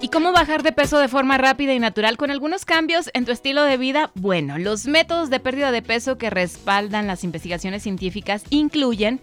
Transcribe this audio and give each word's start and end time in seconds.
¿Y 0.00 0.10
cómo 0.10 0.30
bajar 0.30 0.62
de 0.62 0.70
peso 0.70 0.98
de 0.98 1.08
forma 1.08 1.38
rápida 1.38 1.74
y 1.74 1.80
natural 1.80 2.16
con 2.16 2.30
algunos 2.30 2.64
cambios 2.64 3.10
en 3.14 3.24
tu 3.24 3.32
estilo 3.32 3.64
de 3.64 3.76
vida? 3.76 4.12
Bueno, 4.14 4.56
los 4.56 4.86
métodos 4.86 5.28
de 5.28 5.40
pérdida 5.40 5.72
de 5.72 5.82
peso 5.82 6.16
que 6.18 6.30
respaldan 6.30 7.08
las 7.08 7.24
investigaciones 7.24 7.82
científicas 7.82 8.44
incluyen 8.50 9.20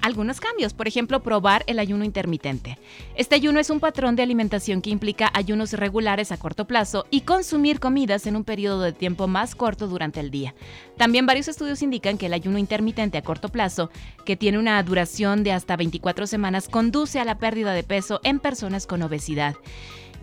algunos 0.00 0.40
cambios, 0.40 0.72
por 0.72 0.88
ejemplo, 0.88 1.22
probar 1.22 1.62
el 1.66 1.78
ayuno 1.78 2.04
intermitente. 2.04 2.78
Este 3.16 3.34
ayuno 3.34 3.60
es 3.60 3.68
un 3.68 3.80
patrón 3.80 4.16
de 4.16 4.22
alimentación 4.22 4.80
que 4.80 4.90
implica 4.90 5.30
ayunos 5.34 5.72
regulares 5.72 6.32
a 6.32 6.38
corto 6.38 6.66
plazo 6.66 7.06
y 7.10 7.22
consumir 7.22 7.78
comidas 7.78 8.26
en 8.26 8.36
un 8.36 8.44
periodo 8.44 8.80
de 8.80 8.92
tiempo 8.92 9.28
más 9.28 9.54
corto 9.54 9.88
durante 9.88 10.20
el 10.20 10.30
día. 10.30 10.54
También 10.96 11.26
varios 11.26 11.48
estudios 11.48 11.82
indican 11.82 12.16
que 12.16 12.26
el 12.26 12.34
ayuno 12.34 12.58
intermitente 12.58 13.18
a 13.18 13.22
corto 13.22 13.50
plazo, 13.50 13.90
que 14.24 14.36
tiene 14.36 14.58
una 14.58 14.82
duración 14.82 15.42
de 15.42 15.52
hasta 15.52 15.76
24 15.76 16.26
semanas, 16.26 16.68
conduce 16.68 17.20
a 17.20 17.24
la 17.24 17.38
pérdida 17.38 17.72
de 17.72 17.82
peso 17.82 18.20
en 18.24 18.40
personas 18.40 18.86
con 18.86 19.02
obesidad. 19.02 19.54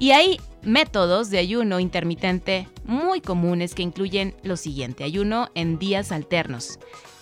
Y 0.01 0.13
hay 0.13 0.39
métodos 0.63 1.29
de 1.29 1.37
ayuno 1.37 1.79
intermitente 1.79 2.67
muy 2.85 3.21
comunes 3.21 3.75
que 3.75 3.83
incluyen 3.83 4.33
lo 4.41 4.57
siguiente, 4.57 5.03
ayuno 5.03 5.49
en 5.53 5.77
días 5.77 6.11
alternos. 6.11 6.79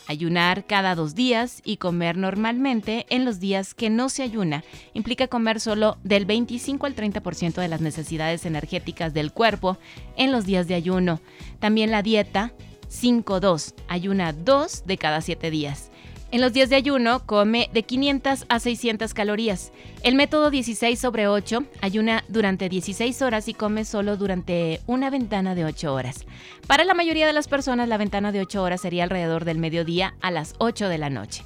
Ayunar 0.08 0.66
cada 0.66 0.96
dos 0.96 1.14
días 1.14 1.62
y 1.66 1.76
comer 1.76 2.16
normalmente 2.16 3.06
en 3.10 3.26
los 3.26 3.42
días 3.42 3.74
que 3.74 3.90
no 3.90 4.08
se 4.08 4.24
ayuna 4.24 4.64
implica 4.94 5.28
comer 5.28 5.60
solo 5.60 5.98
del 6.06 6.24
25 6.24 6.86
al 6.86 6.96
30% 6.96 7.56
de 7.56 7.68
las 7.68 7.82
necesidades 7.82 8.46
energéticas 8.46 9.14
del 9.14 9.34
cuerpo 9.34 9.78
en 10.16 10.32
los 10.32 10.46
días 10.46 10.70
de 10.70 10.76
ayuno. 10.76 11.20
También 11.60 11.92
la 11.92 12.02
dieta 12.02 12.54
5-2, 12.90 13.74
ayuna 13.90 14.32
2 14.32 14.86
de 14.86 14.98
cada 14.98 15.20
7 15.20 15.52
días. 15.52 15.92
En 16.32 16.42
los 16.42 16.54
días 16.54 16.70
de 16.70 16.76
ayuno 16.76 17.26
come 17.26 17.72
de 17.74 17.82
500 17.82 18.46
a 18.50 18.60
600 18.60 19.16
calorías. 19.16 19.72
El 20.04 20.14
método 20.14 20.52
16 20.52 21.00
sobre 21.00 21.28
8 21.28 21.64
ayuna 21.82 22.24
durante 22.28 22.70
16 22.70 23.24
horas 23.24 23.48
y 23.48 23.56
come 23.56 23.84
solo 23.84 24.16
durante 24.16 24.80
una 24.86 25.10
ventana 25.10 25.56
de 25.56 25.66
8 25.66 25.92
horas. 25.92 26.28
Para 26.68 26.84
la 26.84 26.94
mayoría 26.94 27.26
de 27.26 27.34
las 27.34 27.48
personas 27.48 27.90
la 27.90 27.98
ventana 27.98 28.32
de 28.32 28.42
8 28.42 28.62
horas 28.62 28.82
sería 28.82 29.06
alrededor 29.06 29.44
del 29.44 29.58
mediodía 29.58 30.14
a 30.22 30.30
las 30.30 30.54
8 30.60 30.88
de 30.88 31.00
la 31.00 31.10
noche. 31.10 31.44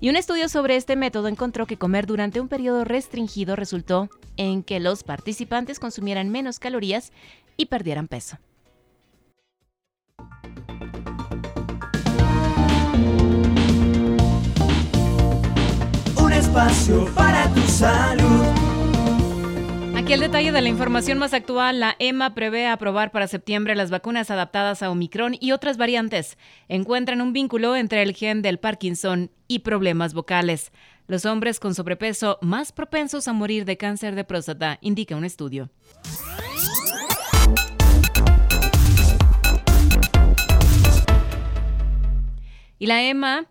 Y 0.00 0.10
un 0.10 0.16
estudio 0.16 0.50
sobre 0.50 0.76
este 0.76 0.96
método 0.96 1.28
encontró 1.28 1.64
que 1.64 1.78
comer 1.78 2.04
durante 2.06 2.38
un 2.38 2.48
periodo 2.48 2.84
restringido 2.84 3.56
resultó 3.56 4.10
en 4.36 4.62
que 4.62 4.80
los 4.80 5.02
participantes 5.02 5.80
consumieran 5.80 6.28
menos 6.28 6.58
calorías 6.58 7.10
y 7.56 7.66
perdieran 7.66 8.06
peso. 8.06 8.36
Para 17.14 17.52
tu 17.52 17.60
salud. 17.62 18.44
Aquí 19.96 20.12
el 20.12 20.20
detalle 20.20 20.52
de 20.52 20.60
la 20.60 20.68
información 20.68 21.18
más 21.18 21.34
actual. 21.34 21.80
La 21.80 21.96
EMA 21.98 22.34
prevé 22.34 22.68
aprobar 22.68 23.10
para 23.10 23.26
septiembre 23.26 23.74
las 23.74 23.90
vacunas 23.90 24.30
adaptadas 24.30 24.82
a 24.82 24.90
Omicron 24.90 25.36
y 25.40 25.50
otras 25.50 25.78
variantes. 25.78 26.38
Encuentran 26.68 27.20
un 27.20 27.32
vínculo 27.32 27.74
entre 27.74 28.02
el 28.02 28.14
gen 28.14 28.40
del 28.40 28.58
Parkinson 28.58 29.30
y 29.48 29.60
problemas 29.60 30.14
vocales. 30.14 30.70
Los 31.08 31.24
hombres 31.24 31.58
con 31.58 31.74
sobrepeso 31.74 32.38
más 32.40 32.70
propensos 32.70 33.26
a 33.26 33.32
morir 33.32 33.64
de 33.64 33.76
cáncer 33.76 34.14
de 34.14 34.24
próstata, 34.24 34.78
indica 34.80 35.16
un 35.16 35.24
estudio. 35.24 35.70
Y 42.78 42.86
la 42.86 43.02
EMA 43.02 43.46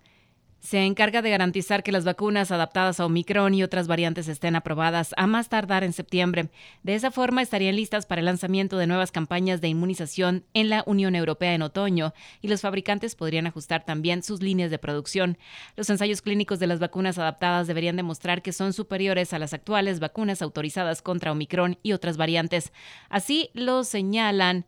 se 0.66 0.80
encarga 0.84 1.22
de 1.22 1.30
garantizar 1.30 1.84
que 1.84 1.92
las 1.92 2.06
vacunas 2.06 2.50
adaptadas 2.50 3.00
a 3.00 3.06
Omicron 3.06 3.54
y 3.54 3.62
otras 3.62 3.88
variantes 3.88 4.28
estén 4.28 4.56
aprobadas 4.56 5.14
a 5.16 5.28
más 5.28 5.48
tardar 5.48 5.84
en 5.84 5.94
septiembre. 5.94 6.50
De 6.82 6.96
esa 6.96 7.12
forma 7.12 7.44
estarían 7.44 7.76
listas 7.76 8.08
para 8.08 8.20
el 8.20 8.26
lanzamiento 8.26 8.80
de 8.80 8.88
nuevas 8.88 9.12
campañas 9.12 9.62
de 9.62 9.68
inmunización 9.68 10.44
en 10.56 10.70
la 10.70 10.84
Unión 10.88 11.14
Europea 11.14 11.54
en 11.54 11.62
otoño 11.62 12.16
y 12.42 12.48
los 12.48 12.62
fabricantes 12.62 13.14
podrían 13.14 13.46
ajustar 13.46 13.86
también 13.86 14.24
sus 14.24 14.42
líneas 14.42 14.72
de 14.72 14.80
producción. 14.80 15.38
Los 15.76 15.92
ensayos 15.92 16.24
clínicos 16.24 16.58
de 16.58 16.66
las 16.66 16.80
vacunas 16.80 17.20
adaptadas 17.20 17.68
deberían 17.68 17.96
demostrar 17.96 18.42
que 18.42 18.52
son 18.52 18.74
superiores 18.74 19.34
a 19.34 19.40
las 19.40 19.54
actuales 19.54 20.00
vacunas 20.00 20.42
autorizadas 20.42 21.04
contra 21.04 21.32
Omicron 21.32 21.78
y 21.84 21.92
otras 21.92 22.18
variantes. 22.18 22.74
Así 23.10 23.52
lo 23.54 23.84
señalan 23.84 24.66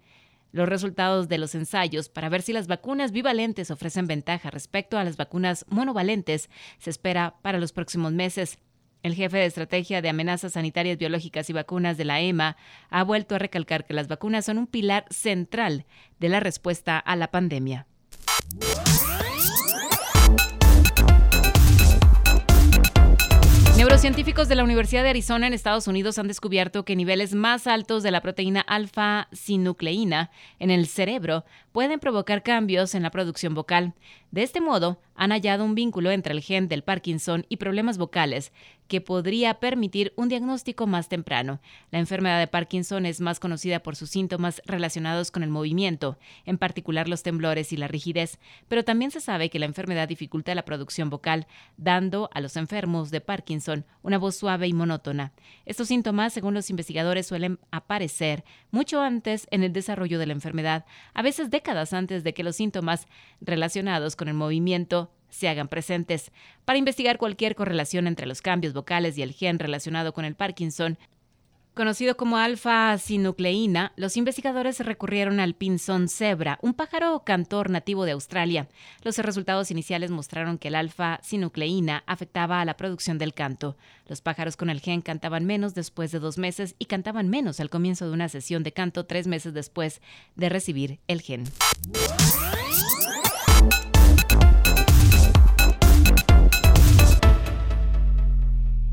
los 0.51 0.67
resultados 0.67 1.27
de 1.27 1.37
los 1.37 1.55
ensayos 1.55 2.09
para 2.09 2.29
ver 2.29 2.41
si 2.41 2.53
las 2.53 2.67
vacunas 2.67 3.11
bivalentes 3.11 3.71
ofrecen 3.71 4.07
ventaja 4.07 4.49
respecto 4.49 4.97
a 4.97 5.03
las 5.03 5.17
vacunas 5.17 5.65
monovalentes 5.69 6.49
se 6.77 6.89
espera 6.89 7.35
para 7.41 7.59
los 7.59 7.71
próximos 7.71 8.13
meses. 8.13 8.59
El 9.03 9.13
jefe 9.13 9.37
de 9.37 9.45
estrategia 9.45 10.01
de 10.01 10.09
amenazas 10.09 10.53
sanitarias 10.53 10.97
biológicas 10.97 11.49
y 11.49 11.53
vacunas 11.53 11.97
de 11.97 12.05
la 12.05 12.19
EMA 12.19 12.57
ha 12.89 13.03
vuelto 13.03 13.35
a 13.35 13.39
recalcar 13.39 13.85
que 13.85 13.93
las 13.93 14.07
vacunas 14.07 14.45
son 14.45 14.57
un 14.57 14.67
pilar 14.67 15.05
central 15.09 15.85
de 16.19 16.29
la 16.29 16.39
respuesta 16.39 16.97
a 16.97 17.15
la 17.15 17.29
pandemia. 17.29 17.85
Neurocientíficos 23.97 24.47
de 24.47 24.53
la 24.53 24.63
Universidad 24.63 25.01
de 25.01 25.09
Arizona 25.09 25.47
en 25.47 25.53
Estados 25.53 25.87
Unidos 25.87 26.19
han 26.19 26.27
descubierto 26.27 26.85
que 26.85 26.95
niveles 26.95 27.33
más 27.33 27.65
altos 27.65 28.03
de 28.03 28.11
la 28.11 28.21
proteína 28.21 28.61
alfa-sinucleína 28.61 30.29
en 30.59 30.69
el 30.69 30.85
cerebro 30.85 31.45
pueden 31.71 31.99
provocar 31.99 32.43
cambios 32.43 32.93
en 32.93 33.01
la 33.01 33.09
producción 33.09 33.55
vocal. 33.55 33.95
De 34.29 34.43
este 34.43 34.61
modo, 34.61 35.01
han 35.17 35.31
hallado 35.31 35.65
un 35.65 35.75
vínculo 35.75 36.11
entre 36.11 36.33
el 36.33 36.41
gen 36.41 36.69
del 36.69 36.83
Parkinson 36.83 37.45
y 37.49 37.57
problemas 37.57 37.97
vocales 37.97 38.53
que 38.87 39.01
podría 39.01 39.55
permitir 39.59 40.13
un 40.15 40.29
diagnóstico 40.29 40.87
más 40.87 41.09
temprano. 41.09 41.59
La 41.91 41.99
enfermedad 41.99 42.39
de 42.39 42.47
Parkinson 42.47 43.05
es 43.05 43.19
más 43.19 43.39
conocida 43.39 43.81
por 43.81 43.95
sus 43.95 44.09
síntomas 44.09 44.61
relacionados 44.65 45.29
con 45.29 45.43
el 45.43 45.49
movimiento, 45.49 46.17
en 46.45 46.57
particular 46.57 47.09
los 47.09 47.23
temblores 47.23 47.73
y 47.73 47.77
la 47.77 47.87
rigidez, 47.87 48.39
pero 48.69 48.85
también 48.85 49.11
se 49.11 49.19
sabe 49.19 49.49
que 49.49 49.59
la 49.59 49.65
enfermedad 49.65 50.07
dificulta 50.07 50.55
la 50.55 50.63
producción 50.63 51.09
vocal, 51.09 51.47
dando 51.75 52.29
a 52.33 52.39
los 52.39 52.55
enfermos 52.55 53.11
de 53.11 53.19
Parkinson 53.19 53.85
una 54.03 54.17
voz 54.17 54.35
suave 54.35 54.67
y 54.67 54.73
monótona. 54.73 55.33
Estos 55.65 55.89
síntomas, 55.89 56.31
según 56.31 56.53
los 56.53 56.69
investigadores, 56.69 57.27
suelen 57.27 57.59
aparecer 57.71 58.45
mucho 58.71 59.01
antes 59.01 59.47
en 59.51 59.63
el 59.63 59.73
desarrollo 59.73 60.19
de 60.19 60.27
la 60.27 60.33
enfermedad, 60.33 60.85
a 61.13 61.21
veces 61.21 61.49
décadas 61.49 61.91
antes 61.91 62.23
de 62.23 62.33
que 62.33 62.43
los 62.43 62.55
síntomas 62.55 63.07
relacionados 63.41 64.15
con 64.15 64.27
el 64.29 64.33
movimiento 64.33 65.06
se 65.29 65.49
hagan 65.49 65.67
presentes. 65.67 66.31
Para 66.65 66.79
investigar 66.79 67.17
cualquier 67.17 67.55
correlación 67.55 68.07
entre 68.07 68.27
los 68.27 68.41
cambios 68.41 68.73
vocales 68.73 69.17
y 69.17 69.21
el 69.21 69.33
gen 69.33 69.59
relacionado 69.59 70.13
con 70.13 70.25
el 70.25 70.35
Parkinson, 70.35 70.97
Conocido 71.77 72.17
como 72.17 72.37
alfa-sinucleína, 72.37 73.93
los 73.97 74.17
investigadores 74.17 74.79
recurrieron 74.79 75.39
al 75.39 75.53
pinzón 75.53 76.09
cebra, 76.09 76.57
un 76.63 76.73
pájaro 76.73 77.21
cantor 77.23 77.69
nativo 77.69 78.03
de 78.05 78.13
Australia. 78.13 78.67
Los 79.03 79.19
resultados 79.19 79.69
iniciales 79.69 80.09
mostraron 80.09 80.57
que 80.57 80.69
el 80.69 80.75
alfa-sinucleína 80.75 82.03
afectaba 82.07 82.61
a 82.61 82.65
la 82.65 82.77
producción 82.77 83.19
del 83.19 83.35
canto. 83.35 83.77
Los 84.07 84.21
pájaros 84.21 84.57
con 84.57 84.71
el 84.71 84.81
gen 84.81 85.03
cantaban 85.03 85.45
menos 85.45 85.75
después 85.75 86.11
de 86.11 86.17
dos 86.17 86.39
meses 86.39 86.73
y 86.79 86.85
cantaban 86.85 87.29
menos 87.29 87.59
al 87.59 87.69
comienzo 87.69 88.07
de 88.07 88.13
una 88.13 88.27
sesión 88.27 88.63
de 88.63 88.73
canto 88.73 89.05
tres 89.05 89.27
meses 89.27 89.53
después 89.53 90.01
de 90.35 90.49
recibir 90.49 90.99
el 91.07 91.21
gen. 91.21 91.43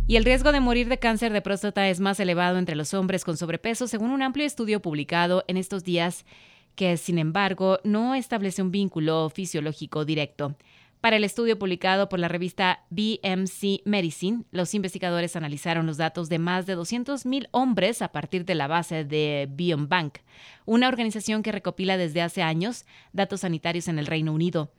Y 0.06 0.17
el 0.17 0.25
riesgo 0.27 0.53
de 0.53 0.61
morir 0.61 0.91
de 0.91 0.99
cáncer 0.99 1.33
de 1.33 1.41
próstata 1.41 1.89
es 1.89 1.99
más 1.99 2.21
elevado 2.21 2.59
entre 2.59 2.77
los 2.77 2.93
hombres 2.93 3.25
con 3.25 3.39
sobrepeso, 3.39 3.89
según 3.89 4.11
un 4.11 4.21
amplio 4.21 4.45
estudio 4.45 4.83
publicado 4.83 5.45
en 5.49 5.56
estos 5.56 5.83
días, 5.83 6.27
que 6.75 6.99
sin 6.99 7.19
embargo 7.19 7.79
no 7.85 8.15
establece 8.15 8.61
un 8.61 8.71
vínculo 8.71 9.31
fisiológico 9.31 10.05
directo. 10.05 10.56
Para 11.01 11.17
el 11.17 11.25
estudio 11.25 11.59
publicado 11.59 12.11
por 12.11 12.19
la 12.19 12.29
revista 12.29 12.85
BMC 12.91 13.81
Medicine, 13.87 14.45
los 14.51 14.75
investigadores 14.75 15.37
analizaron 15.37 15.87
los 15.87 15.97
datos 15.97 16.29
de 16.29 16.39
más 16.39 16.67
de 16.67 16.77
200.000 16.77 17.49
hombres 17.51 18.03
a 18.03 18.09
partir 18.09 18.45
de 18.45 18.55
la 18.55 18.67
base 18.67 19.05
de 19.05 19.49
Biobank, 19.51 20.19
una 20.67 20.89
organización 20.89 21.43
que 21.43 21.53
recopila 21.53 21.97
desde 21.97 22.21
hace 22.21 22.43
años 22.43 22.85
datos 23.15 23.41
sanitarios 23.41 23.89
en 23.89 23.99
el 23.99 24.06
Reino 24.06 24.35
Unido. 24.35 24.71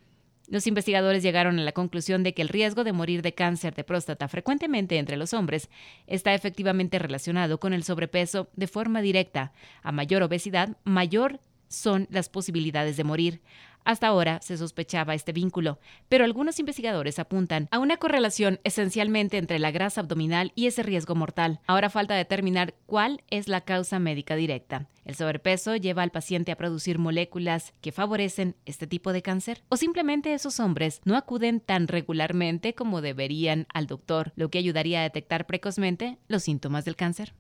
Los 0.48 0.68
investigadores 0.68 1.24
llegaron 1.24 1.58
a 1.58 1.64
la 1.64 1.72
conclusión 1.72 2.22
de 2.24 2.34
que 2.34 2.42
el 2.42 2.50
riesgo 2.50 2.84
de 2.84 2.94
morir 2.94 3.22
de 3.24 3.34
cáncer 3.34 3.74
de 3.74 3.84
próstata 3.84 4.28
frecuentemente 4.28 4.98
entre 4.98 5.18
los 5.18 5.34
hombres 5.34 5.70
está 6.06 6.34
efectivamente 6.34 7.00
relacionado 7.00 7.60
con 7.60 7.74
el 7.74 7.84
sobrepeso 7.84 8.50
de 8.56 8.68
forma 8.68 9.02
directa. 9.02 9.54
A 9.82 9.92
mayor 9.92 10.22
obesidad, 10.22 10.78
mayor 10.84 11.40
son 11.76 12.08
las 12.10 12.30
posibilidades 12.30 12.98
de 12.98 13.04
morir. 13.04 13.42
Hasta 13.86 14.08
ahora 14.08 14.42
se 14.42 14.58
sospechaba 14.58 15.14
este 15.14 15.32
vínculo, 15.32 15.80
pero 16.10 16.26
algunos 16.26 16.60
investigadores 16.60 17.20
apuntan 17.20 17.68
a 17.70 17.78
una 17.78 17.98
correlación 17.98 18.60
esencialmente 18.64 19.38
entre 19.38 19.60
la 19.60 19.70
grasa 19.70 20.02
abdominal 20.02 20.52
y 20.56 20.66
ese 20.66 20.82
riesgo 20.82 21.14
mortal. 21.14 21.60
Ahora 21.68 21.92
falta 21.92 22.16
determinar 22.16 22.74
cuál 22.88 23.24
es 23.30 23.48
la 23.48 23.62
causa 23.62 24.00
médica 24.00 24.36
directa. 24.36 24.88
¿El 25.06 25.14
sobrepeso 25.14 25.76
lleva 25.76 26.02
al 26.02 26.10
paciente 26.10 26.52
a 26.52 26.58
producir 26.58 26.98
moléculas 26.98 27.74
que 27.80 27.92
favorecen 27.92 28.56
este 28.66 28.88
tipo 28.88 29.14
de 29.14 29.22
cáncer? 29.22 29.62
¿O 29.70 29.78
simplemente 29.78 30.34
esos 30.34 30.60
hombres 30.60 31.00
no 31.06 31.16
acuden 31.16 31.60
tan 31.60 31.88
regularmente 31.88 32.74
como 32.74 33.02
deberían 33.02 33.68
al 33.72 33.86
doctor, 33.86 34.34
lo 34.36 34.50
que 34.50 34.58
ayudaría 34.58 35.02
a 35.02 35.04
detectar 35.04 35.46
precozmente 35.46 36.18
los 36.28 36.42
síntomas 36.42 36.86
del 36.86 36.96
cáncer? 36.96 37.34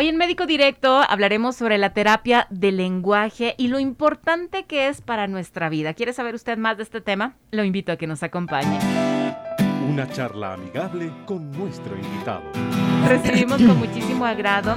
Hoy 0.00 0.08
en 0.08 0.16
Médico 0.16 0.46
Directo 0.46 1.02
hablaremos 1.06 1.56
sobre 1.56 1.76
la 1.76 1.92
terapia 1.92 2.46
del 2.48 2.78
lenguaje 2.78 3.54
y 3.58 3.68
lo 3.68 3.78
importante 3.78 4.64
que 4.64 4.88
es 4.88 5.02
para 5.02 5.26
nuestra 5.26 5.68
vida. 5.68 5.92
¿Quiere 5.92 6.14
saber 6.14 6.34
usted 6.34 6.56
más 6.56 6.78
de 6.78 6.84
este 6.84 7.02
tema? 7.02 7.36
Lo 7.50 7.64
invito 7.64 7.92
a 7.92 7.96
que 7.96 8.06
nos 8.06 8.22
acompañe. 8.22 8.78
Una 9.86 10.10
charla 10.10 10.54
amigable 10.54 11.12
con 11.26 11.50
nuestro 11.50 11.98
invitado. 11.98 12.44
Recibimos 13.08 13.60
con 13.60 13.78
muchísimo 13.78 14.24
agrado 14.24 14.74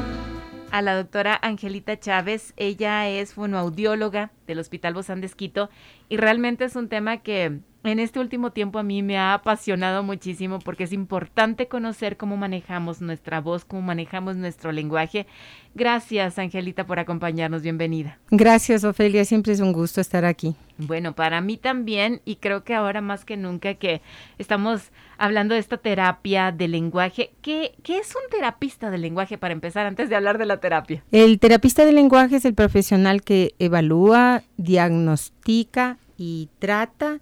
a 0.71 0.81
la 0.81 0.93
doctora 0.93 1.39
Angelita 1.41 1.97
Chávez. 1.97 2.53
Ella 2.57 3.07
es 3.07 3.33
fonoaudióloga 3.33 4.33
del 4.45 4.59
Hospital 4.59 4.93
Bozán 4.93 5.21
de 5.21 5.27
Esquito 5.27 5.69
y 6.09 6.17
realmente 6.17 6.65
es 6.65 6.75
un 6.75 6.89
tema 6.89 7.19
que 7.19 7.61
en 7.83 7.99
este 7.99 8.19
último 8.19 8.51
tiempo 8.51 8.79
a 8.79 8.83
mí 8.83 9.03
me 9.03 9.17
ha 9.17 9.33
apasionado 9.33 10.03
muchísimo 10.03 10.59
porque 10.59 10.85
es 10.85 10.93
importante 10.93 11.67
conocer 11.67 12.15
cómo 12.15 12.37
manejamos 12.37 13.01
nuestra 13.01 13.41
voz, 13.41 13.65
cómo 13.65 13.81
manejamos 13.81 14.37
nuestro 14.37 14.71
lenguaje. 14.71 15.27
Gracias, 15.75 16.39
Angelita, 16.39 16.85
por 16.85 16.99
acompañarnos. 16.99 17.61
Bienvenida. 17.61 18.19
Gracias, 18.31 18.83
Ofelia. 18.85 19.25
Siempre 19.25 19.53
es 19.53 19.59
un 19.59 19.73
gusto 19.73 19.99
estar 19.99 20.23
aquí. 20.23 20.55
Bueno, 20.77 21.13
para 21.13 21.41
mí 21.41 21.57
también, 21.57 22.21
y 22.25 22.37
creo 22.37 22.63
que 22.63 22.73
ahora 22.73 23.01
más 23.01 23.25
que 23.25 23.37
nunca 23.37 23.73
que 23.73 24.01
estamos 24.37 24.91
hablando 25.17 25.53
de 25.53 25.59
esta 25.59 25.77
terapia 25.77 26.51
de 26.51 26.67
lenguaje, 26.67 27.31
¿qué, 27.41 27.73
qué 27.83 27.97
es 27.97 28.15
un 28.15 28.29
terapista 28.31 28.91
de 28.91 28.97
lenguaje 28.97 29.37
para 29.37 29.53
empezar 29.53 29.85
antes 29.85 30.09
de 30.09 30.15
hablar 30.15 30.37
de 30.37 30.45
la 30.45 30.57
terapia? 30.57 31.03
El 31.11 31.39
terapista 31.39 31.85
de 31.85 31.91
lenguaje 31.91 32.37
es 32.37 32.45
el 32.45 32.53
profesional 32.53 33.23
que 33.23 33.55
evalúa, 33.59 34.43
diagnostica 34.57 35.97
y 36.17 36.49
trata 36.59 37.19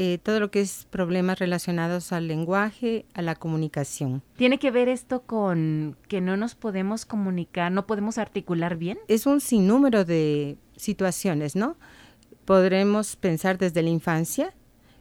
eh, 0.00 0.18
todo 0.22 0.38
lo 0.38 0.52
que 0.52 0.60
es 0.60 0.86
problemas 0.88 1.40
relacionados 1.40 2.12
al 2.12 2.28
lenguaje, 2.28 3.04
a 3.14 3.22
la 3.22 3.34
comunicación. 3.34 4.22
¿Tiene 4.36 4.60
que 4.60 4.70
ver 4.70 4.88
esto 4.88 5.22
con 5.22 5.96
que 6.06 6.20
no 6.20 6.36
nos 6.36 6.54
podemos 6.54 7.04
comunicar, 7.04 7.72
no 7.72 7.84
podemos 7.88 8.16
articular 8.16 8.76
bien? 8.76 9.00
Es 9.08 9.26
un 9.26 9.40
sinnúmero 9.40 10.04
de 10.04 10.56
situaciones, 10.76 11.56
¿no? 11.56 11.76
Podremos 12.44 13.16
pensar 13.16 13.58
desde 13.58 13.82
la 13.82 13.90
infancia. 13.90 14.54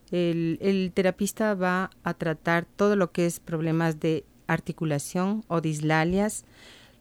El, 0.10 0.58
el 0.62 0.92
terapista 0.96 1.54
va 1.54 1.92
a 2.04 2.16
tratar 2.16 2.66
todo 2.66 2.96
lo 2.96 3.12
que 3.12 3.28
es 3.28 3.40
problemas 3.40 4.00
de 4.00 4.26
articulación 4.48 5.44
o 5.48 5.62
dislalias, 5.62 6.44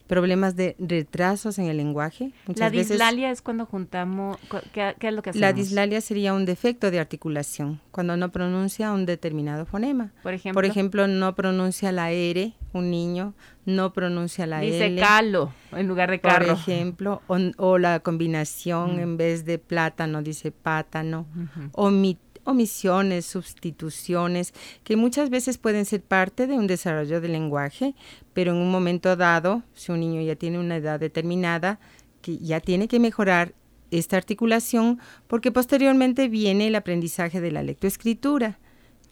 problemas 0.06 0.56
de 0.56 0.76
retrasos 0.78 1.58
en 1.58 1.66
el 1.66 1.76
lenguaje. 1.76 2.32
la 2.54 2.70
dislalia 2.70 3.30
es 3.30 3.42
cuando 3.42 3.66
juntamos, 3.66 4.38
¿qué, 4.72 4.94
es 5.00 5.12
lo 5.12 5.22
que 5.22 5.30
hacemos? 5.30 5.40
La 5.40 5.52
dislalia 5.52 6.00
sería 6.00 6.34
un 6.34 6.44
defecto 6.44 6.90
de 6.90 7.00
articulación, 7.00 7.80
cuando 7.90 8.16
no 8.16 8.30
pronuncia 8.30 8.92
un 8.92 9.06
determinado 9.06 9.66
fonema. 9.66 10.12
Por 10.22 10.34
ejemplo, 10.34 10.54
Por 10.54 10.64
ejemplo 10.64 11.06
no 11.06 11.34
pronuncia 11.34 11.92
la 11.92 12.10
R, 12.12 12.52
un 12.72 12.90
niño 12.90 13.34
no 13.64 13.92
pronuncia 13.92 14.46
la 14.46 14.60
Dice 14.60 14.86
L. 14.86 15.00
calo 15.00 15.52
en 15.72 15.88
lugar 15.88 16.10
de 16.10 16.20
carro. 16.20 16.46
Por 16.46 16.54
ejemplo, 16.54 17.22
o, 17.26 17.38
o 17.56 17.78
la 17.78 18.00
combinación 18.00 19.00
en 19.00 19.16
vez 19.16 19.44
de 19.44 19.58
plátano 19.58 20.22
dice 20.22 20.52
pátano, 20.52 21.26
o 21.72 21.90
mi 21.90 22.16
omisiones, 22.46 23.26
sustituciones, 23.26 24.54
que 24.84 24.96
muchas 24.96 25.28
veces 25.30 25.58
pueden 25.58 25.84
ser 25.84 26.00
parte 26.00 26.46
de 26.46 26.54
un 26.54 26.66
desarrollo 26.66 27.20
del 27.20 27.32
lenguaje, 27.32 27.94
pero 28.32 28.52
en 28.52 28.58
un 28.58 28.70
momento 28.70 29.16
dado, 29.16 29.62
si 29.74 29.92
un 29.92 30.00
niño 30.00 30.22
ya 30.22 30.36
tiene 30.36 30.58
una 30.58 30.76
edad 30.76 30.98
determinada, 30.98 31.78
que 32.22 32.38
ya 32.38 32.60
tiene 32.60 32.88
que 32.88 33.00
mejorar 33.00 33.52
esta 33.90 34.16
articulación, 34.16 35.00
porque 35.26 35.52
posteriormente 35.52 36.28
viene 36.28 36.68
el 36.68 36.74
aprendizaje 36.76 37.40
de 37.40 37.52
la 37.52 37.62
lectoescritura, 37.62 38.58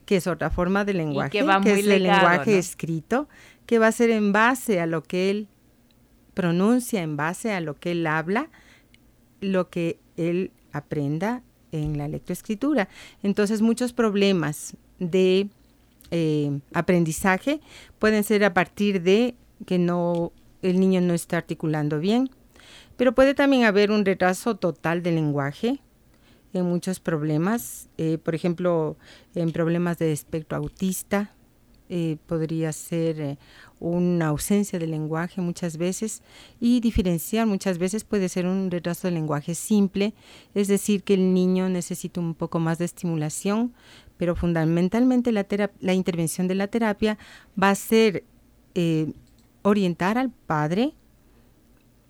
que 0.06 0.16
es 0.16 0.26
otra 0.26 0.50
forma 0.50 0.84
de 0.84 0.94
lenguaje, 0.94 1.30
que, 1.30 1.42
va 1.42 1.58
muy 1.58 1.70
es 1.70 1.78
el 1.86 2.02
lenguaje 2.02 2.52
¿no? 2.52 2.56
escrito, 2.56 3.28
que 3.66 3.78
va 3.78 3.88
a 3.88 3.92
ser 3.92 4.10
en 4.10 4.32
base 4.32 4.80
a 4.80 4.86
lo 4.86 5.02
que 5.02 5.30
él 5.30 5.48
pronuncia, 6.34 7.02
en 7.02 7.16
base 7.16 7.52
a 7.52 7.60
lo 7.60 7.74
que 7.74 7.92
él 7.92 8.06
habla, 8.06 8.48
lo 9.40 9.70
que 9.70 9.98
él 10.16 10.52
aprenda 10.72 11.42
en 11.74 11.98
la 11.98 12.08
lectoescritura. 12.08 12.88
Entonces, 13.22 13.62
muchos 13.62 13.92
problemas 13.92 14.76
de 14.98 15.48
eh, 16.10 16.60
aprendizaje 16.72 17.60
pueden 17.98 18.24
ser 18.24 18.44
a 18.44 18.54
partir 18.54 19.02
de 19.02 19.34
que 19.66 19.78
no 19.78 20.32
el 20.62 20.80
niño 20.80 21.00
no 21.00 21.14
está 21.14 21.38
articulando 21.38 21.98
bien, 21.98 22.30
pero 22.96 23.14
puede 23.14 23.34
también 23.34 23.64
haber 23.64 23.90
un 23.90 24.04
retraso 24.04 24.56
total 24.56 25.02
del 25.02 25.16
lenguaje 25.16 25.80
en 26.52 26.64
muchos 26.64 27.00
problemas, 27.00 27.88
eh, 27.98 28.18
por 28.18 28.34
ejemplo, 28.34 28.96
en 29.34 29.50
problemas 29.50 29.98
de 29.98 30.12
espectro 30.12 30.56
autista, 30.56 31.32
eh, 31.90 32.16
podría 32.26 32.72
ser 32.72 33.20
eh, 33.20 33.38
una 33.78 34.28
ausencia 34.28 34.78
de 34.78 34.86
lenguaje 34.86 35.40
muchas 35.42 35.76
veces 35.76 36.22
y 36.58 36.80
diferenciar 36.80 37.46
muchas 37.46 37.76
veces 37.76 38.04
puede 38.04 38.30
ser 38.30 38.46
un 38.46 38.70
retraso 38.70 39.06
del 39.06 39.14
lenguaje 39.14 39.54
simple, 39.54 40.14
es 40.54 40.68
decir, 40.68 41.02
que 41.02 41.14
el 41.14 41.34
niño 41.34 41.68
necesita 41.68 42.20
un 42.20 42.34
poco 42.34 42.58
más 42.58 42.78
de 42.78 42.86
estimulación, 42.86 43.74
pero 44.16 44.34
fundamentalmente 44.34 45.30
la, 45.32 45.46
la 45.80 45.92
intervención 45.92 46.48
de 46.48 46.54
la 46.54 46.68
terapia 46.68 47.18
va 47.60 47.70
a 47.70 47.74
ser 47.74 48.24
eh, 48.74 49.12
orientar 49.62 50.18
al 50.18 50.30
padre, 50.30 50.94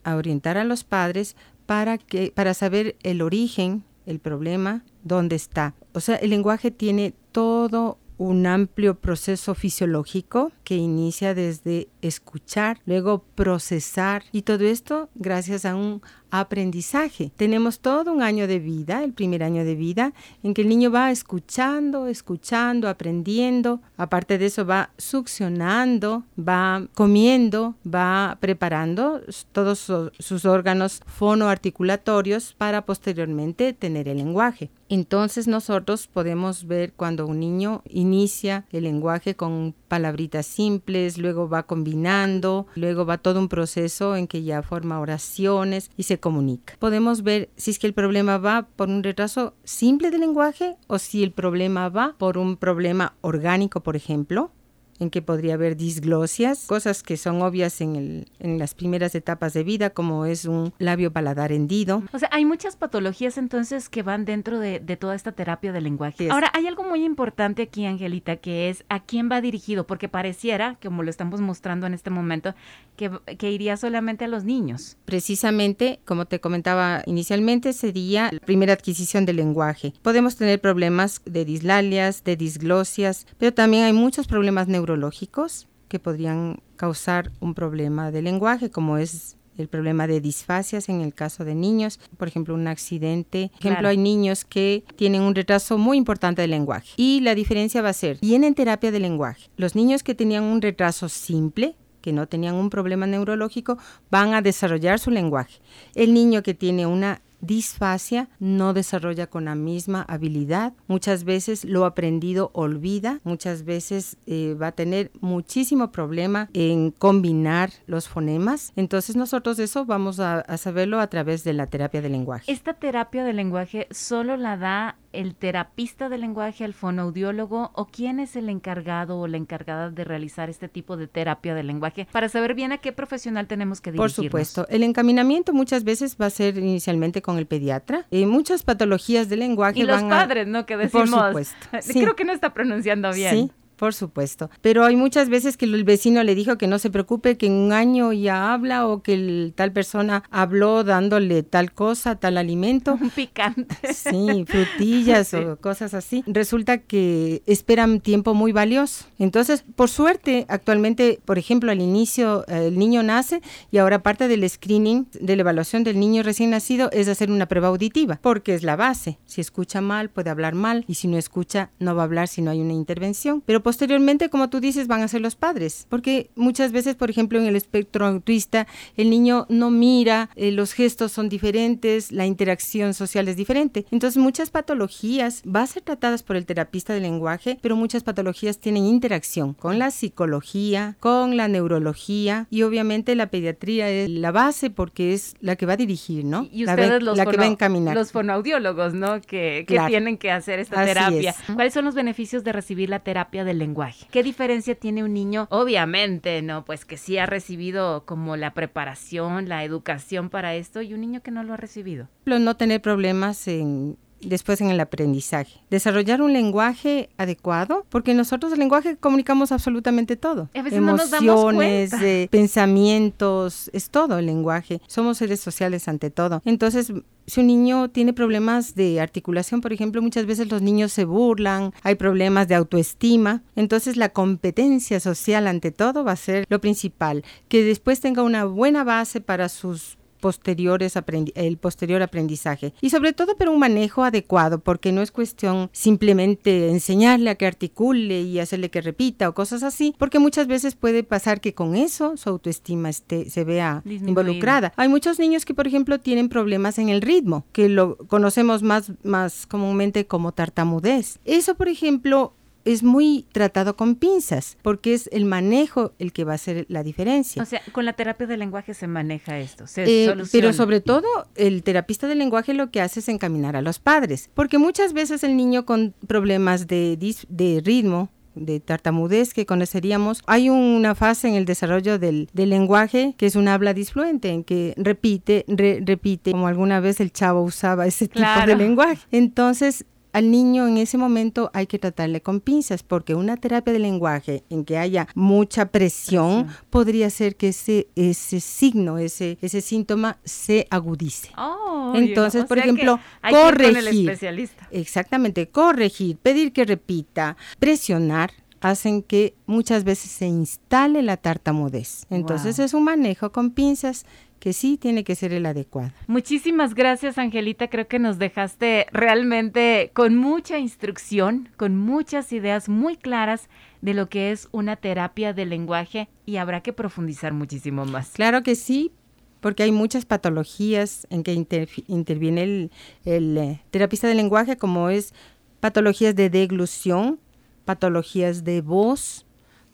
a 0.05 0.17
orientar 0.17 0.57
a 0.57 0.65
los 0.65 0.85
padres 0.85 1.35
para, 1.67 1.99
que, 1.99 2.33
para 2.35 2.55
saber 2.55 2.97
el 3.03 3.23
origen, 3.23 3.85
el 4.07 4.19
problema, 4.19 4.85
dónde 5.03 5.37
está. 5.37 5.75
O 5.95 6.01
sea, 6.01 6.17
el 6.17 6.31
lenguaje 6.31 6.71
tiene 6.71 7.15
todo 7.33 7.99
un 8.25 8.47
amplio 8.47 8.95
proceso 8.95 9.55
fisiológico 9.55 10.51
que 10.65 10.77
inicia 10.77 11.35
desde 11.35 11.89
escuchar, 12.01 12.81
luego 12.87 13.23
procesar. 13.35 14.25
Y 14.33 14.43
todo 14.43 14.65
esto 14.65 15.11
gracias 15.15 15.67
a 15.67 15.77
un 15.77 16.01
aprendizaje. 16.41 17.31
Tenemos 17.37 17.79
todo 17.79 18.13
un 18.13 18.21
año 18.21 18.49
de 18.49 18.59
vida, 18.59 19.05
el 19.05 19.13
primer 19.13 19.45
año 19.45 19.65
de 19.65 19.77
vida, 19.77 20.13
en 20.43 20.53
que 20.53 20.63
el 20.63 20.69
niño 20.69 20.91
va 20.91 21.13
escuchando, 21.13 22.09
escuchando, 22.09 22.89
aprendiendo. 22.89 23.81
Aparte 23.97 24.37
de 24.37 24.47
eso 24.47 24.67
va 24.67 24.91
succionando, 24.99 26.25
va 26.37 26.89
comiendo, 26.95 27.77
va 27.87 28.37
preparando 28.41 29.21
todos 29.53 29.79
sus 30.19 30.45
órganos 30.45 31.03
fonoarticulatorios 31.07 32.55
para 32.59 32.85
posteriormente 32.85 33.73
tener 33.73 34.09
el 34.09 34.17
lenguaje. 34.17 34.71
Entonces 34.89 35.49
nosotros 35.49 36.07
podemos 36.07 36.67
ver 36.67 36.93
cuando 36.93 37.27
un 37.27 37.41
niño 37.41 37.83
inicia 37.89 38.67
el 38.71 38.85
lenguaje 38.85 39.35
con 39.35 39.75
palabritas 39.89 40.47
simples, 40.47 41.19
luego 41.19 41.49
va 41.49 41.65
combinando, 41.65 42.67
luego 42.75 43.07
va 43.07 43.19
todo 43.19 43.39
un 43.39 43.49
proceso 43.49 44.15
en 44.15 44.27
que 44.27 44.43
ya 44.43 44.63
forma 44.63 45.01
oraciones 45.01 45.91
y 45.97 46.03
se 46.03 46.19
comunica. 46.25 46.77
Podemos 46.79 47.23
ver 47.23 47.51
si 47.55 47.71
es 47.71 47.79
que 47.79 47.87
el 47.87 47.93
problema 47.93 48.39
va 48.39 48.67
por 48.77 48.89
un 48.89 49.03
retraso 49.03 49.53
simple 49.63 50.11
del 50.11 50.23
lenguaje 50.23 50.79
o 50.87 50.99
si 50.99 51.23
el 51.23 51.33
problema 51.33 51.91
va 51.91 52.15
por 52.17 52.39
un 52.39 52.57
problema 52.57 53.13
orgánico, 53.21 53.83
por 53.83 53.95
ejemplo, 53.95 54.51
en 54.99 55.11
que 55.11 55.23
podría 55.23 55.55
haber 55.55 55.77
disglosias, 55.77 56.67
cosas 56.67 57.03
que 57.03 57.17
son 57.17 57.43
obvias 57.43 57.81
en, 57.81 57.97
el, 57.97 58.29
en, 58.39 58.59
las 58.59 58.75
primeras 58.75 59.15
etapas 59.15 59.53
de 59.53 59.65
vida, 59.65 59.91
como 59.91 60.27
es 60.27 60.45
un 60.45 60.73
labio 60.79 61.13
paladar 61.13 61.53
hendido. 61.53 62.03
O 62.13 62.19
sea, 62.19 62.29
hay 62.33 62.45
muchas 62.45 62.77
patologías 62.77 63.39
entonces 63.39 63.89
que 63.89 64.03
van 64.03 64.25
dentro 64.25 64.59
de, 64.59 64.81
de 64.81 64.97
toda 64.97 65.15
esta 65.15 65.33
terapia 65.33 65.73
del 65.73 65.85
lenguaje. 65.85 66.31
Ahora, 66.31 66.51
hay 66.55 66.67
algo 66.67 66.85
muy 66.85 67.05
importante 67.05 67.63
aquí, 67.63 67.87
Angelita, 67.87 68.37
que 68.37 68.71
es 68.71 68.85
a 68.89 69.01
quién 69.01 69.29
va 69.31 69.41
dirigido, 69.41 69.87
porque 69.87 70.09
pareciera, 70.09 70.79
como 70.83 71.03
lo 71.03 71.11
estamos 71.11 71.41
mostrando 71.41 71.87
en 71.87 71.95
este 71.95 72.11
momento, 72.11 72.55
que, 72.97 73.11
que 73.39 73.51
iría 73.51 73.77
solamente 73.77 74.25
a 74.25 74.29
los 74.29 74.45
niños. 74.45 74.97
Precisamente, 75.05 76.01
como 76.05 76.27
te 76.27 76.41
comentaba 76.41 77.03
inicialmente, 77.07 77.73
sería 77.73 78.31
la 78.33 78.41
primera 78.41 78.73
adquisición 78.73 79.27
del 79.27 79.37
lenguaje. 79.37 79.93
Podemos 80.03 80.37
tener 80.37 80.61
problemas 80.61 81.21
de 81.25 81.45
dislalias, 81.45 82.23
de 82.23 82.37
disglosias, 82.37 83.27
pero 83.39 83.53
también 83.53 83.85
hay 83.85 83.93
muchos 83.93 84.27
problemas 84.27 84.69
neurológicos 84.69 84.84
neurológicos 84.85 85.67
que 85.89 85.99
podrían 85.99 86.59
causar 86.77 87.31
un 87.41 87.55
problema 87.55 88.11
de 88.11 88.23
lenguaje, 88.23 88.71
como 88.71 88.99
es 88.99 89.37
el 89.57 89.69
problema 89.69 90.07
de 90.07 90.21
disfasias 90.21 90.89
en 90.89 91.01
el 91.01 91.15
caso 91.15 91.45
de 91.45 91.55
niños, 91.55 92.01
por 92.17 92.27
ejemplo, 92.27 92.55
un 92.55 92.67
accidente. 92.67 93.51
Por 93.53 93.61
ejemplo, 93.61 93.81
claro. 93.81 93.89
hay 93.89 93.97
niños 93.97 94.45
que 94.45 94.83
tienen 94.97 95.23
un 95.23 95.35
retraso 95.35 95.79
muy 95.79 95.97
importante 95.97 96.43
del 96.43 96.51
lenguaje. 96.51 96.91
Y 96.97 97.21
la 97.21 97.35
diferencia 97.35 97.81
va 97.81 97.91
a 97.91 97.93
ser, 97.93 98.19
viene 98.21 98.49
en 98.49 98.55
terapia 98.55 98.91
de 98.91 98.99
lenguaje. 98.99 99.49
Los 99.57 99.77
niños 99.77 100.03
que 100.03 100.15
tenían 100.15 100.43
un 100.45 100.61
retraso 100.61 101.09
simple, 101.09 101.77
que 102.01 102.13
no 102.13 102.27
tenían 102.27 102.57
un 102.57 102.69
problema 102.69 103.07
neurológico 103.07 103.79
van 104.11 104.35
a 104.35 104.43
desarrollar 104.43 104.99
su 104.99 105.11
lenguaje. 105.11 105.61
El 105.95 106.13
niño 106.13 106.43
que 106.43 106.55
tiene 106.55 106.87
una 106.87 107.23
disfasia 107.47 108.29
no 108.39 108.73
desarrolla 108.73 109.27
con 109.27 109.45
la 109.47 109.55
misma 109.55 110.03
habilidad. 110.03 110.73
Muchas 110.87 111.25
veces 111.25 111.65
lo 111.65 111.85
aprendido 111.85 112.51
olvida, 112.55 113.21
muchas 113.25 113.65
veces 113.65 114.17
eh, 114.27 114.57
va 114.61 114.69
a 114.69 114.73
tener 114.73 115.11
muchísimo 115.21 115.93
problema 115.93 116.49
en 116.53 116.91
combinar 116.91 117.71
los 117.87 118.09
fonemas. 118.09 118.73
Entonces 118.77 119.17
nosotros 119.17 119.59
eso 119.59 119.85
vamos 119.85 120.21
a, 120.21 120.41
a 120.41 120.57
saberlo 120.57 121.01
a 121.01 121.09
través 121.09 121.45
de 121.45 121.53
la 121.53 121.67
terapia 121.67 122.03
de 122.03 122.09
lenguaje. 122.09 122.51
¿Esta 122.51 122.75
terapia 122.75 123.25
de 123.25 123.33
lenguaje 123.33 123.87
solo 123.91 124.37
la 124.37 124.57
da 124.57 124.97
el 125.21 125.35
terapista 125.35 126.09
de 126.09 126.19
lenguaje, 126.19 126.65
el 126.65 126.75
fonoaudiólogo 126.75 127.71
o 127.75 127.87
quién 127.87 128.21
es 128.21 128.37
el 128.37 128.49
encargado 128.49 129.19
o 129.19 129.27
la 129.27 129.37
encargada 129.37 129.91
de 129.91 130.05
realizar 130.05 130.51
este 130.51 130.69
tipo 130.69 130.97
de 130.97 131.07
terapia 131.07 131.55
de 131.55 131.63
lenguaje 131.63 132.07
para 132.13 132.29
saber 132.29 132.55
bien 132.55 132.73
a 132.73 132.79
qué 132.79 132.93
profesional 132.93 133.47
tenemos 133.47 133.81
que 133.81 133.93
dirigirnos? 133.93 134.15
Por 134.15 134.25
supuesto, 134.25 134.67
el 134.69 134.83
encaminamiento 134.83 135.53
muchas 135.53 135.85
veces 135.85 136.17
va 136.21 136.27
a 136.27 136.31
ser 136.31 136.59
inicialmente 136.59 137.23
con 137.23 137.39
el 137.39 137.47
pediatra. 137.47 138.07
y 138.11 138.27
muchas 138.27 138.63
patologías 138.63 139.29
de 139.29 139.37
lenguaje 139.37 139.81
y 139.81 139.85
van 139.85 140.09
los 140.09 140.11
padres, 140.11 140.47
¿no? 140.47 140.67
Que 140.67 140.77
decimos. 140.77 141.11
Por 141.11 141.27
supuesto. 141.27 141.67
Creo 141.93 142.17
que 142.17 142.25
no 142.25 142.33
está 142.33 142.53
pronunciando 142.53 143.13
bien. 143.13 143.35
Sí, 143.35 143.53
por 143.77 143.95
supuesto. 143.95 144.51
Pero 144.61 144.85
hay 144.85 144.97
muchas 144.97 145.29
veces 145.29 145.57
que 145.57 145.65
el 145.65 145.85
vecino 145.85 146.23
le 146.23 146.35
dijo 146.35 146.59
que 146.59 146.67
no 146.67 146.79
se 146.79 146.91
preocupe, 146.91 147.37
que 147.37 147.47
en 147.47 147.53
un 147.53 147.73
año 147.73 148.13
ya 148.13 148.53
habla 148.53 148.87
o 148.87 149.03
que 149.03 149.15
el, 149.15 149.53
tal 149.55 149.73
persona 149.73 150.25
habló 150.31 150.85
dándole 150.85 151.43
tal 151.43 151.73
cosa, 151.73 152.17
tal 152.17 152.39
alimento. 152.39 152.99
Un 153.01 153.11
picante. 153.11 153.77
Sí, 153.93 154.45
frutillas 154.47 155.29
sí. 155.29 155.37
o 155.37 155.57
cosas 155.57 155.95
así. 155.95 156.23
Resulta 156.27 156.79
que 156.79 157.43
esperan 157.47 158.01
tiempo 158.01 158.35
muy 158.35 158.53
valioso. 158.53 159.07
Entonces, 159.19 159.65
por 159.77 159.89
suerte, 159.89 160.47
actualmente, 160.49 161.21
por 161.25 161.39
ejemplo, 161.39 161.71
al 161.71 161.81
inicio 161.81 162.47
el 162.47 162.79
niño 162.79 163.03
nace 163.03 163.41
y 163.71 163.79
ahora 163.79 164.03
parte 164.03 164.29
del 164.29 164.49
screening, 164.49 165.07
de 165.21 165.37
la 165.37 165.43
evaluación 165.43 165.85
del 165.85 165.99
niño 165.99 166.23
recién 166.23 166.51
nacido, 166.51 166.91
es 166.93 167.09
hacer 167.09 167.31
una 167.31 167.47
prueba 167.47 167.69
auditiva, 167.69 168.19
porque 168.23 168.55
es 168.55 168.63
la 168.63 168.77
base. 168.77 169.19
Si 169.27 169.41
escucha 169.41 169.81
mal, 169.81 170.09
puede 170.09 170.31
hablar 170.31 170.55
mal 170.55 170.85
y 170.89 170.95
si 170.95 171.09
no 171.09 171.19
escucha, 171.19 171.71
no 171.79 171.95
va 171.95 172.03
a 172.03 172.05
hablar 172.05 172.29
si 172.29 172.43
no 172.43 172.51
hay 172.51 172.61
una 172.61 172.73
intervención. 172.73 173.43
Pero 173.45 173.63
posteriormente, 173.65 174.29
como 174.31 174.49
tú 174.49 174.61
dices, 174.61 174.87
van 174.87 175.03
a 175.03 175.09
ser 175.09 175.21
los 175.23 175.35
padres, 175.35 175.87
porque 175.89 176.31
muchas 176.37 176.71
veces, 176.71 176.95
por 176.95 177.11
ejemplo, 177.11 177.41
en 177.41 177.47
el 177.47 177.57
espectro 177.57 178.07
autista, 178.07 178.69
el 178.97 179.11
niño 179.11 179.47
no 179.49 179.71
mira, 179.73 180.31
eh, 180.37 180.53
los 180.53 180.73
gestos 180.75 181.11
son 181.11 181.29
diferentes, 181.29 182.13
la 182.13 182.27
interacción 182.27 182.95
social 182.95 183.27
es 183.27 183.37
diferente. 183.37 183.87
Entonces, 183.91 184.19
muchas 184.23 184.51
patologías 184.51 185.43
van 185.45 185.65
a 185.65 185.67
ser 185.67 185.83
tratadas 185.83 186.23
por 186.23 186.37
el 186.37 186.47
terapista 186.47 186.93
de 186.93 187.01
lenguaje, 187.01 187.59
pero 187.63 187.75
muchas 187.75 188.05
patologías 188.05 188.59
tienen 188.59 188.85
interacción 188.85 189.55
con 189.55 189.79
la 189.79 189.91
psicología, 189.91 190.97
con 191.01 191.37
la 191.37 191.49
neurología 191.49 192.47
y 192.51 192.63
obviamente 192.63 193.15
la 193.15 193.29
pediatría 193.29 193.89
es 193.91 194.11
la 194.11 194.31
base 194.31 194.71
porque 194.71 195.15
es 195.15 195.35
la 195.41 195.57
que 195.57 195.67
va 195.67 195.73
a 195.73 195.77
dirigir, 195.77 196.25
¿no? 196.25 196.47
Y 196.53 196.65
ustedes 196.67 196.89
la, 196.91 196.99
los, 197.01 197.17
la 197.17 197.27
que 197.27 197.37
va 197.37 197.45
a 197.45 197.47
encaminar. 197.49 197.95
los 197.97 198.13
fonoaudiólogos, 198.13 198.95
¿no? 198.95 199.21
Que, 199.21 199.65
que 199.67 199.75
Claro. 199.75 199.89
tienen 199.89 200.19
que 200.19 200.31
hacer 200.31 200.59
esta 200.61 200.81
Así 200.83 200.89
terapia. 200.93 201.31
es. 201.31 201.55
¿Cuáles 201.55 201.75
son 201.75 201.85
los 201.85 201.95
beneficios 201.95 202.45
de 202.45 202.53
recibir 202.53 202.89
la 202.91 203.01
terapia 203.01 203.43
del 203.45 203.54
lenguaje? 203.59 204.07
¿Qué 204.11 204.23
diferencia 204.23 204.75
tiene 204.75 205.05
un 205.05 205.15
niño? 205.15 205.47
Obviamente, 205.51 206.43
¿no? 206.43 206.65
Pues 206.65 206.85
que 206.85 206.97
sí 206.97 207.19
ha 207.19 207.27
recibido 207.27 208.05
como 208.05 208.37
la 208.37 208.55
preparación, 208.55 209.49
la 209.49 209.65
educación 209.65 210.31
para 210.31 210.55
esto 210.55 210.83
y 210.83 210.95
un 210.95 211.01
niño 211.01 211.23
que 211.23 211.31
no 211.31 211.43
lo 211.43 211.55
ha 211.55 211.57
recibido. 211.57 212.09
no 212.25 212.57
tener 212.57 212.81
problemas 212.81 213.49
en 213.49 213.97
después 214.27 214.61
en 214.61 214.71
el 214.71 214.81
aprendizaje. 214.81 215.61
Desarrollar 215.71 216.23
un 216.23 216.33
lenguaje 216.33 217.09
adecuado, 217.17 217.87
porque 217.89 218.15
nosotros 218.15 218.53
el 218.53 218.59
lenguaje 218.59 218.97
comunicamos 218.97 219.53
absolutamente 219.53 220.17
todo. 220.17 220.49
A 220.55 220.63
veces 220.63 220.81
no 220.81 220.97
nos 220.97 221.11
damos 221.11 221.25
Emociones, 221.25 221.93
eh, 221.95 222.29
pensamientos, 222.31 223.71
es 223.73 223.91
todo 223.91 224.19
el 224.19 224.27
lenguaje. 224.27 224.81
Somos 224.87 225.19
seres 225.19 225.41
sociales 225.41 225.89
ante 225.89 226.11
todo. 226.11 226.43
Entonces, 226.45 226.93
si 227.27 227.41
un 227.41 227.47
niño 227.47 227.91
tiene 227.91 228.13
problemas 228.13 228.75
de 228.75 229.01
articulación, 229.01 229.61
por 229.61 229.73
ejemplo, 229.73 230.03
muchas 230.03 230.27
veces 230.27 230.51
los 230.51 230.63
niños 230.63 230.93
se 230.93 231.05
burlan, 231.05 231.73
hay 231.83 231.95
problemas 231.95 232.49
de 232.49 232.55
autoestima, 232.55 233.43
entonces 233.57 233.97
la 233.97 234.11
competencia 234.11 235.01
social 235.01 235.47
ante 235.47 235.71
todo 235.71 236.05
va 236.05 236.13
a 236.13 236.17
ser 236.17 236.45
lo 236.49 236.61
principal, 236.61 237.25
que 237.49 237.63
después 237.63 238.01
tenga 238.01 238.23
una 238.23 238.45
buena 238.45 238.85
base 238.85 239.21
para 239.21 239.49
sus 239.49 239.97
posteriores 240.25 240.95
el 241.35 241.59
posterior 241.59 242.01
aprendizaje. 242.01 242.73
Y 242.81 242.89
sobre 242.89 243.13
todo 243.13 243.37
pero 243.37 243.53
un 243.53 243.59
manejo 243.59 244.05
adecuado 244.05 244.59
porque 244.59 244.91
no 244.91 245.03
es 245.03 245.13
cuestión 245.13 245.69
simplemente 245.73 246.71
enseñarle 246.71 247.29
a 247.29 247.35
que 247.35 247.47
articule 247.47 248.23
y 248.23 248.39
hacerle 248.39 248.71
que 248.71 248.81
repita 248.81 249.29
o 249.29 249.35
cosas 249.35 249.63
así 249.63 249.95
porque 249.99 250.19
muchas 250.19 250.47
veces 250.47 250.77
puede 250.77 251.03
pasar 251.03 251.43
que 251.43 251.53
con 251.53 251.77
eso 251.77 252.17
su 252.17 252.31
autoestima 252.31 252.89
esté, 252.89 253.29
se 253.29 253.45
vea 253.45 253.83
Disminuida. 253.85 254.09
involucrada. 254.09 254.73
Hay 254.77 254.89
muchos 254.89 255.19
niños 255.19 255.45
que 255.45 255.53
por 255.53 255.67
ejemplo 255.67 256.01
tienen 256.01 256.31
problemas 256.31 256.79
en 256.79 256.89
el 256.89 257.03
ritmo 257.03 257.45
que 257.53 257.69
lo 257.69 257.99
conocemos 257.99 258.63
más 258.63 258.93
más 259.03 259.47
comúnmente 259.47 260.07
como 260.07 260.33
tartamudez. 260.33 261.19
Eso 261.27 261.55
por 261.55 261.69
ejemplo 261.69 262.33
es 262.65 262.83
muy 262.83 263.27
tratado 263.33 263.77
con 263.77 263.95
pinzas, 263.97 264.57
porque 264.63 264.95
es 264.95 265.09
el 265.13 265.25
manejo 265.25 265.93
el 265.99 266.13
que 266.13 266.25
va 266.25 266.33
a 266.33 266.35
hacer 266.37 266.65
la 266.69 266.83
diferencia. 266.83 267.43
O 267.43 267.47
sea, 267.47 267.61
con 267.73 267.85
la 267.85 267.93
terapia 267.93 268.27
del 268.27 268.41
lenguaje 268.41 268.75
se 268.75 268.87
maneja 268.87 269.39
esto, 269.39 269.67
se 269.67 269.83
Eh, 269.85 270.15
pero 270.33 270.53
sobre 270.53 270.81
todo, 270.81 271.07
el 271.37 271.63
terapista 271.63 272.07
del 272.07 272.19
lenguaje 272.19 272.55
lo 272.55 272.71
que 272.71 272.81
hace 272.81 273.01
es 273.01 273.09
encaminar 273.09 273.57
a 273.57 273.63
los 273.63 273.79
padres, 273.79 274.31
porque 274.35 274.59
muchas 274.59 274.93
veces 274.93 275.25
el 275.25 275.37
niño 275.37 275.67
con 275.67 275.95
problemas 276.07 276.67
de, 276.67 276.99
dis- 276.99 277.27
de 277.29 277.61
ritmo, 277.65 278.09
de 278.35 278.59
tartamudez 278.59 279.33
que 279.33 279.47
conoceríamos, 279.47 280.21
hay 280.27 280.51
una 280.51 280.97
fase 280.97 281.29
en 281.29 281.35
el 281.35 281.45
desarrollo 281.45 282.01
del, 282.01 282.29
del 282.33 282.51
lenguaje 282.51 283.15
que 283.17 283.27
es 283.27 283.37
un 283.37 283.47
habla 283.47 283.75
disfluente, 283.75 284.31
en 284.31 284.43
que 284.43 284.75
repite, 284.77 285.45
re- 285.47 285.81
repite, 285.85 286.33
como 286.33 286.49
alguna 286.49 286.81
vez 286.81 286.99
el 287.01 287.13
chavo 287.13 287.43
usaba 287.43 287.87
ese 287.87 288.09
tipo 288.09 288.19
de 288.47 288.57
lenguaje. 288.57 289.07
Entonces, 289.13 289.85
al 290.15 290.31
niño 290.31 290.67
en 290.67 290.79
ese 290.79 290.97
momento 290.97 291.51
hay 291.53 291.67
que 291.67 291.79
tratarle 291.79 292.23
con 292.23 292.41
pinzas 292.41 292.83
porque 292.83 293.15
una 293.15 293.37
terapia 293.37 293.73
de 293.75 293.79
lenguaje 293.81 294.45
en 294.49 294.65
que 294.65 294.79
haya 294.79 295.07
mucha 295.15 295.67
presión, 295.67 296.45
Presión. 296.45 296.67
podría 296.71 297.11
ser 297.11 297.37
que 297.37 297.49
ese, 297.49 297.89
ese 297.97 298.41
signo, 298.41 298.97
ese, 298.97 299.37
ese 299.43 299.61
síntoma 299.61 300.19
se 300.25 300.67
agudice. 300.71 301.29
Oh, 301.37 301.93
Entonces, 301.97 302.45
por 302.47 302.57
que 302.57 302.63
ejemplo, 302.65 302.99
hay 303.21 303.35
que 303.35 303.39
ir 303.41 303.45
con 303.45 303.61
el 303.67 303.75
corregir. 303.85 304.11
especialista. 304.11 304.69
Exactamente, 304.71 305.49
corregir, 305.49 306.17
pedir 306.17 306.53
que 306.53 306.65
repita, 306.65 307.37
presionar 307.59 308.31
hacen 308.61 309.03
que 309.03 309.35
muchas 309.47 309.85
veces 309.85 310.11
se 310.11 310.27
instale 310.27 311.03
la 311.03 311.19
tartamudez. 311.19 312.07
Entonces 312.09 312.57
Wow. 312.57 312.65
es 312.65 312.73
un 312.73 312.85
manejo 312.85 313.31
con 313.31 313.51
pinzas 313.51 314.07
que 314.45 314.53
sí 314.53 314.77
tiene 314.77 315.05
que 315.05 315.15
ser 315.15 315.33
el 315.33 315.47
adecuado. 315.47 315.91
Muchísimas 316.07 316.75
gracias, 316.75 317.17
Angelita. 317.17 317.69
Creo 317.69 317.89
que 317.89 317.99
nos 317.99 318.19
dejaste 318.19 318.85
realmente 318.93 319.91
con 319.95 320.17
mucha 320.17 320.59
instrucción, 320.59 321.49
con 321.57 321.79
muchas 321.79 322.31
ideas 322.31 322.69
muy 322.69 322.99
claras 322.99 323.49
de 323.81 323.95
lo 323.95 324.11
que 324.11 324.33
es 324.33 324.49
una 324.53 324.77
terapia 324.77 325.33
de 325.33 325.47
lenguaje 325.47 326.11
y 326.27 326.37
habrá 326.37 326.61
que 326.61 326.75
profundizar 326.75 327.33
muchísimo 327.33 327.87
más. 327.87 328.11
Claro 328.11 328.43
que 328.43 328.55
sí, 328.55 328.93
porque 329.41 329.63
hay 329.63 329.73
muchas 329.73 330.05
patologías 330.05 331.07
en 331.09 331.23
que 331.23 331.33
inter- 331.33 331.71
interviene 331.87 332.43
el, 332.43 332.71
el, 333.07 333.39
eh, 333.39 333.63
terapista 333.71 334.09
del 334.09 334.19
lenguaje, 334.19 334.59
como 334.59 334.91
es 334.91 335.15
patologías 335.61 336.15
de 336.15 336.29
deglución, 336.29 337.19
patologías 337.65 338.45
de 338.45 338.61
voz, 338.61 339.25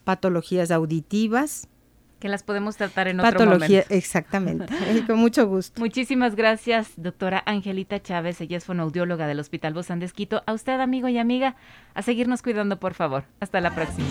patologías 0.05 0.71
auditivas, 0.71 1.67
Que 2.21 2.29
las 2.29 2.43
podemos 2.43 2.77
tratar 2.77 3.07
en 3.07 3.19
otro 3.19 3.31
patología, 3.31 3.79
momento. 3.79 3.93
exactamente, 3.95 4.65
con 5.07 5.17
mucho 5.17 5.47
gusto. 5.47 5.81
Muchísimas 5.81 6.35
gracias, 6.35 6.91
doctora 6.95 7.41
Angelita 7.47 7.99
Chávez. 7.99 8.39
Ella 8.41 8.57
es 8.57 8.65
fonoaudióloga 8.65 9.25
del 9.25 9.39
Hospital 9.39 9.73
Bozán 9.73 9.99
de 9.99 10.05
Esquito. 10.05 10.43
A 10.45 10.53
usted, 10.53 10.79
amigo 10.79 11.07
y 11.07 11.17
amiga, 11.17 11.55
a 11.95 12.03
seguirnos 12.03 12.43
cuidando, 12.43 12.79
por 12.79 12.93
favor. 12.93 13.23
Hasta 13.39 13.59
la 13.59 13.73
próxima. 13.73 14.05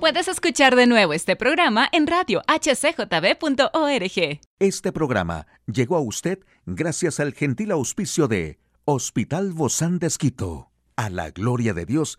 Puedes 0.00 0.26
escuchar 0.26 0.74
de 0.74 0.88
nuevo 0.88 1.12
este 1.12 1.36
programa 1.36 1.88
en 1.92 2.08
radio 2.08 2.42
hcjb.org. 2.48 4.40
Este 4.58 4.90
programa 4.92 5.46
llegó 5.66 5.94
a 5.94 6.00
usted 6.00 6.40
gracias 6.66 7.20
al 7.20 7.34
gentil 7.34 7.70
auspicio 7.70 8.26
de 8.26 8.58
Hospital 8.84 9.52
Bozán 9.52 10.00
de 10.00 10.08
Esquito, 10.08 10.72
a 10.96 11.08
la 11.08 11.30
gloria 11.30 11.72
de 11.72 11.86
Dios 11.86 12.18